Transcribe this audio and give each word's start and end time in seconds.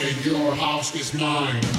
And 0.00 0.24
your 0.24 0.54
house 0.54 0.94
is 0.94 1.12
mine. 1.12 1.77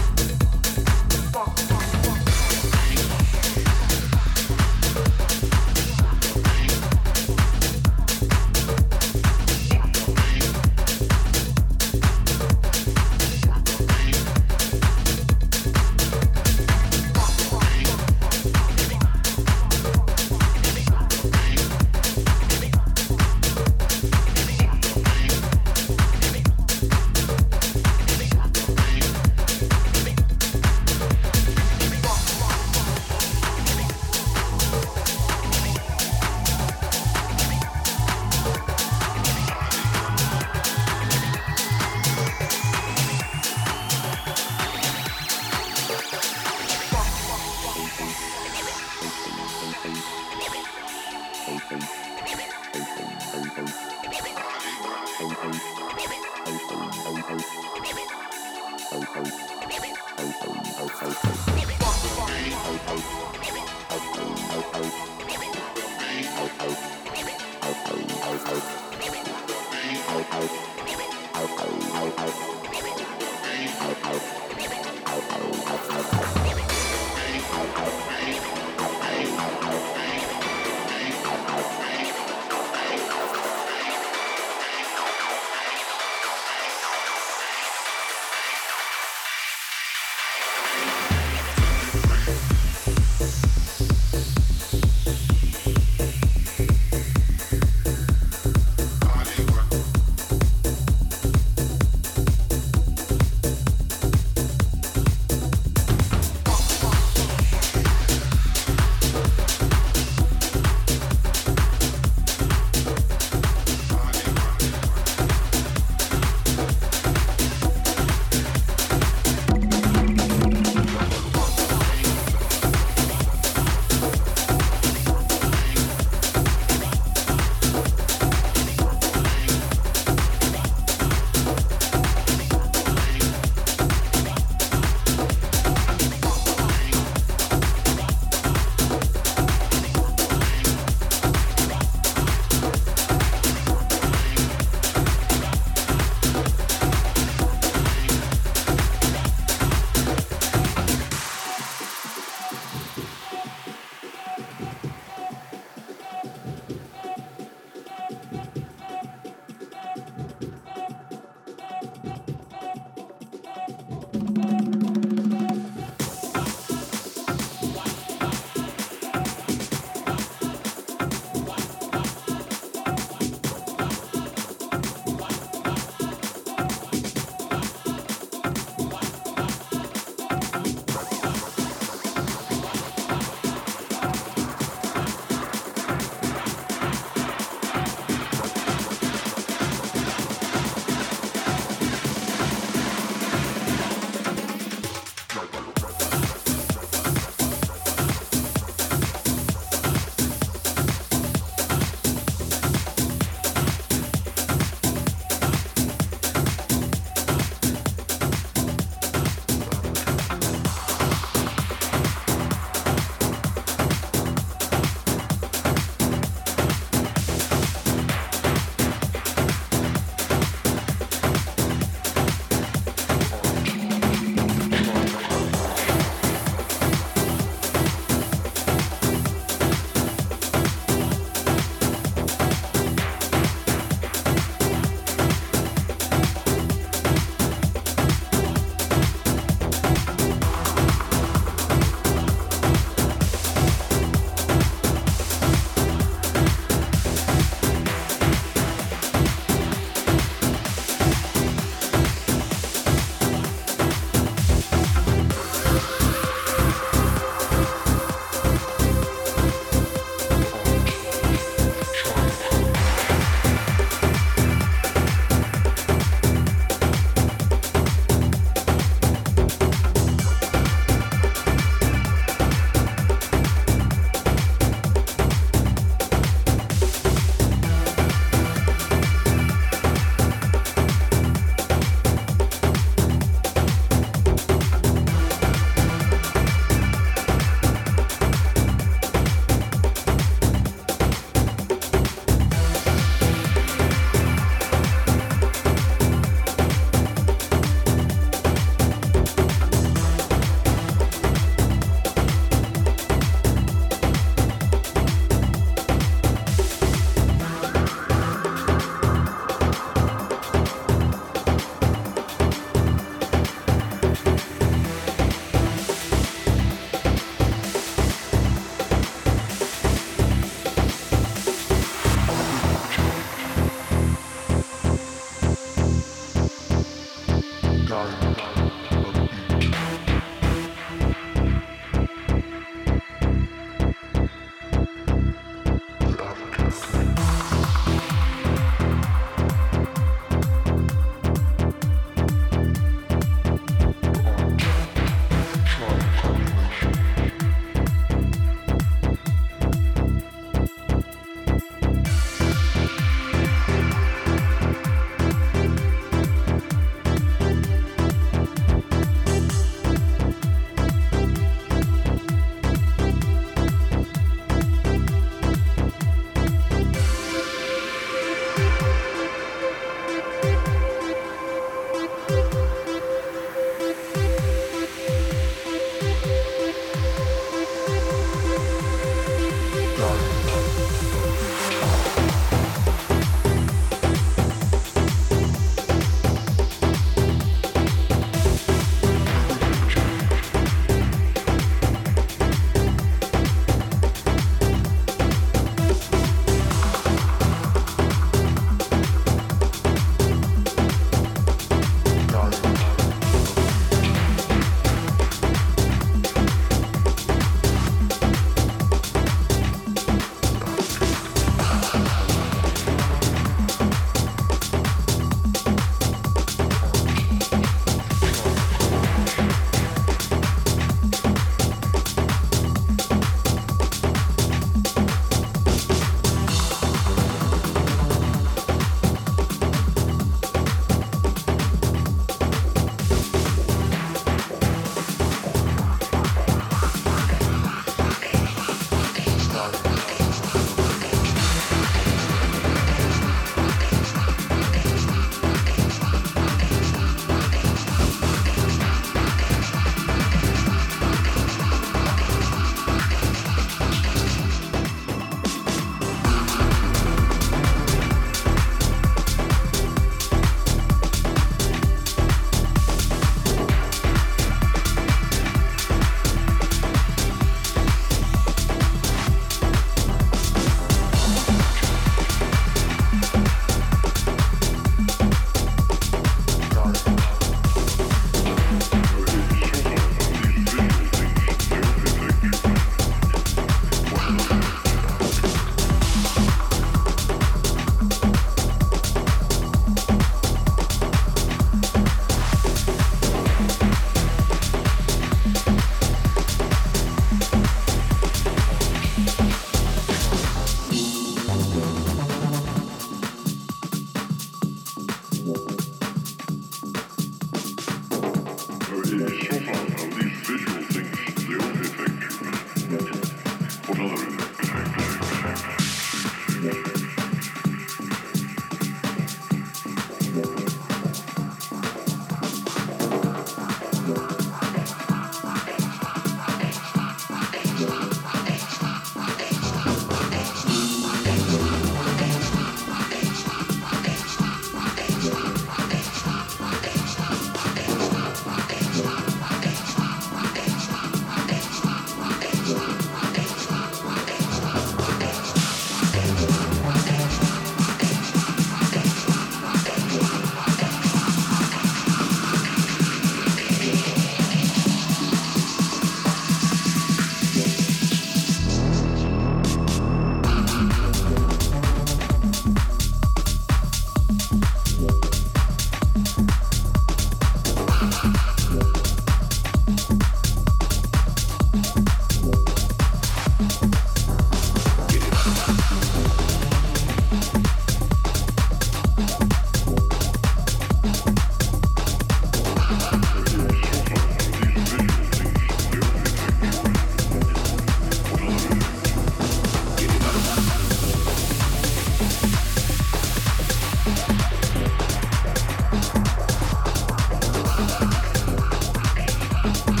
Bye. 599.63 600.00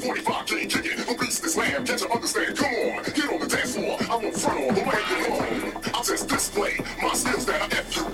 45 0.00 0.46
King 0.46 0.68
kicking, 0.68 1.18
beast 1.18 1.42
this 1.42 1.56
lamb. 1.56 1.84
Can't 1.84 2.00
you 2.00 2.08
understand? 2.08 2.56
Come 2.56 2.72
on, 2.72 3.04
get 3.04 3.32
on 3.32 3.40
the 3.40 3.46
dance 3.46 3.74
floor. 3.74 3.98
I 4.08 4.16
won't 4.16 4.36
front 4.36 4.60
on, 4.60 4.74
but 4.74 4.86
way 4.86 5.00
you 5.10 5.28
know. 5.28 5.80
I 5.94 6.02
just 6.02 6.28
display 6.28 6.78
my 7.02 7.12
skills 7.12 7.44
that 7.46 7.60
I 7.60 7.76
F 7.76 7.96
you 7.96 8.09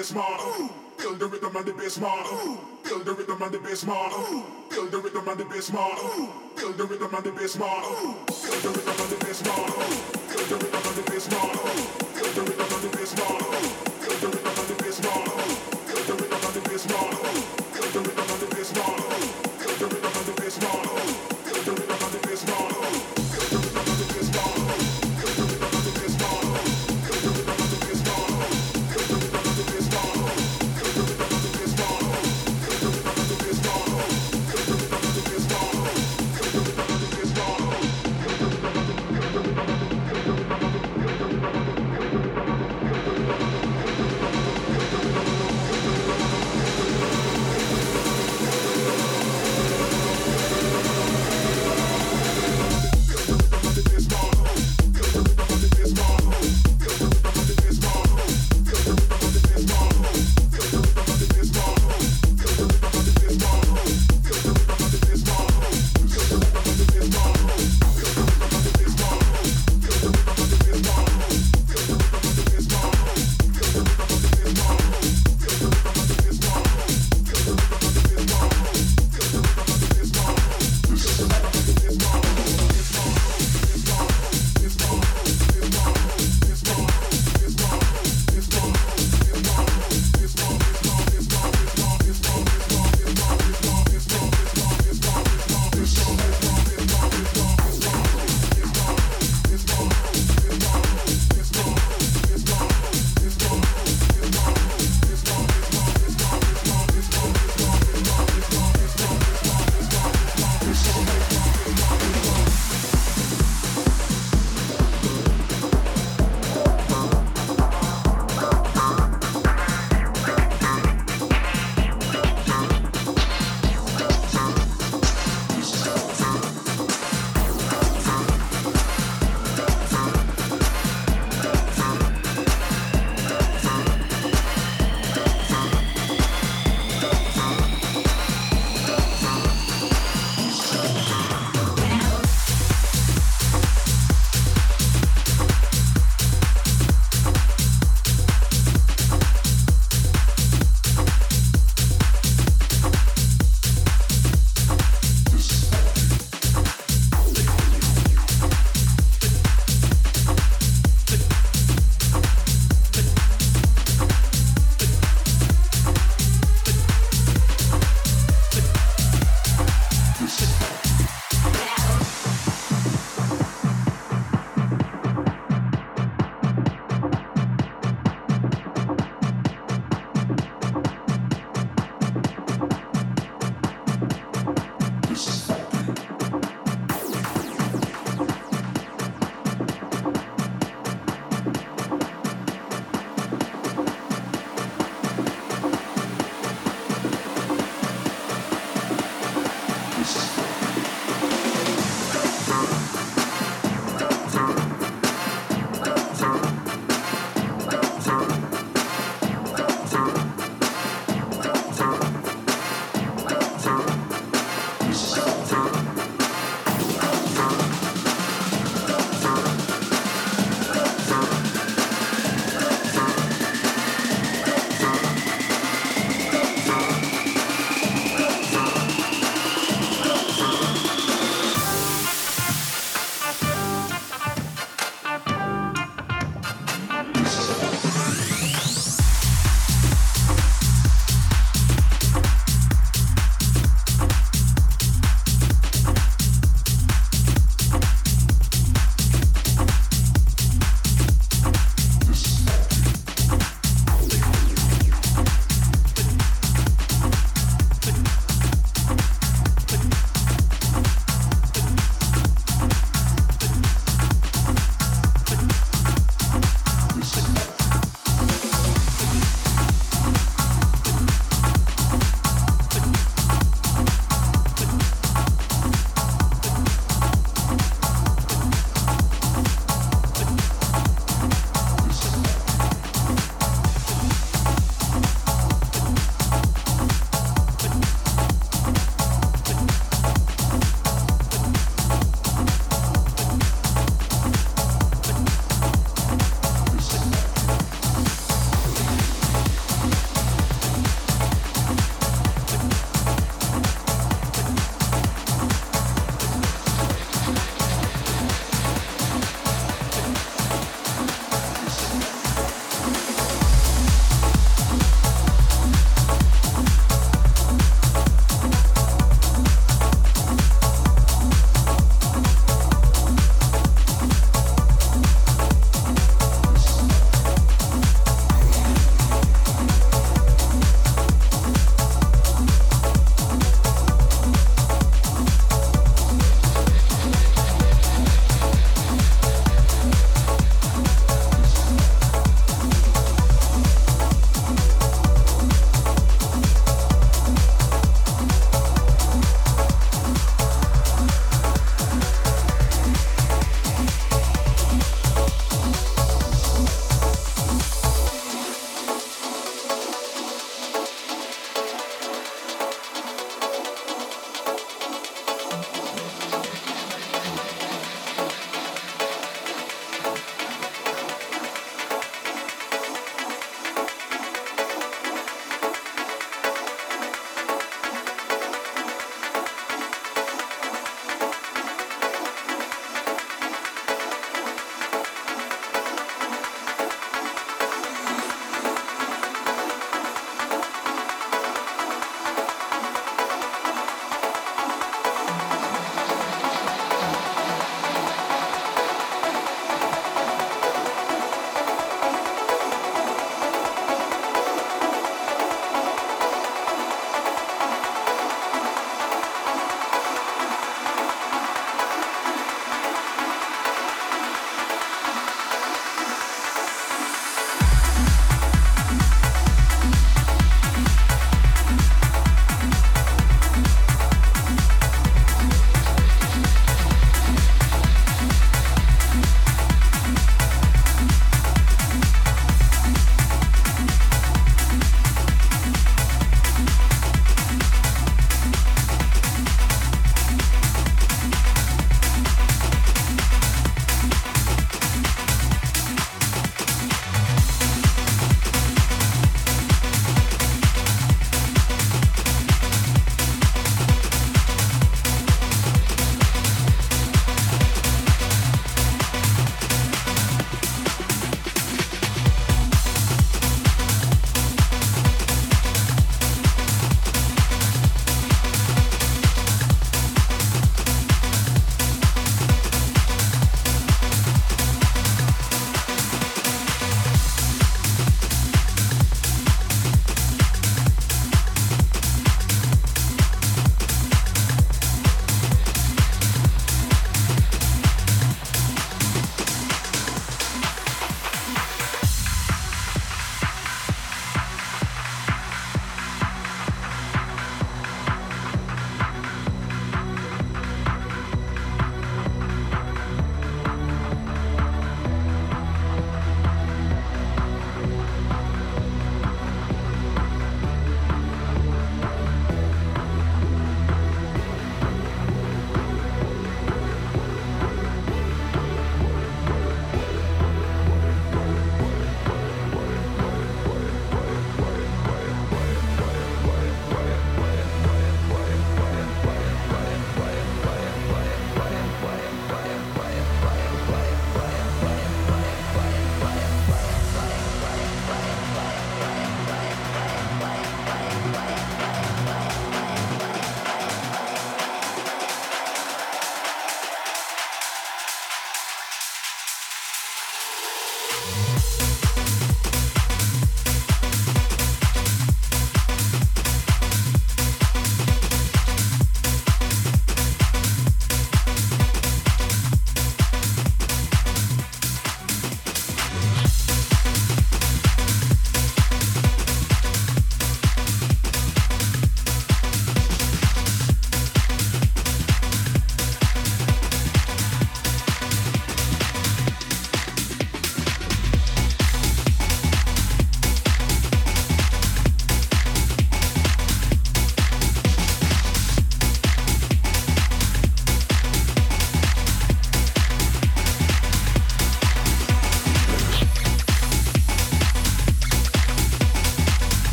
bass 0.00 0.14
mark. 0.14 0.40
Feel 0.96 1.14
the 1.14 1.26
rhythm 1.26 1.56
and 1.56 1.66
the 1.66 1.72
bass 1.74 2.00
mark. 2.00 2.26
Feel 2.84 3.00
the 3.00 3.12
rhythm 3.12 3.42
and 3.42 3.52
the 3.52 3.58
bass 3.58 3.84
mark. 3.84 4.12
Feel 4.70 4.86
the 4.86 4.98
rhythm 4.98 5.28
and 5.28 5.40
the 5.40 5.44
bass 5.44 5.70
mark. 5.74 5.98
Feel 6.56 6.72
the 6.72 6.84
rhythm 6.84 7.14
and 7.14 7.24
the 7.24 7.32
bass 7.32 7.58
mark. 7.58 7.84